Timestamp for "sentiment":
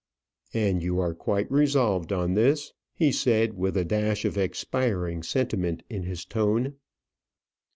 5.21-5.83